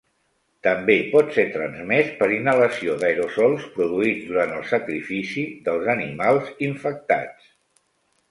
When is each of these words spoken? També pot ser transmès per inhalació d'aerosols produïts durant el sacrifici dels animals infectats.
També 0.67 0.93
pot 1.09 1.27
ser 1.35 1.43
transmès 1.55 2.07
per 2.21 2.29
inhalació 2.37 2.95
d'aerosols 3.03 3.67
produïts 3.75 4.25
durant 4.31 4.55
el 4.59 4.65
sacrifici 4.71 5.43
dels 5.67 5.93
animals 5.95 6.49
infectats. 6.69 7.53